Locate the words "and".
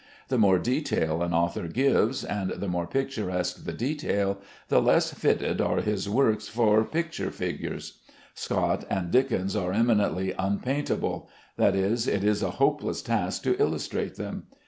2.23-2.49, 8.89-9.11